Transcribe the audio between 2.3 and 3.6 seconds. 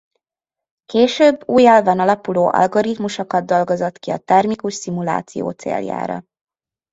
algoritmusokat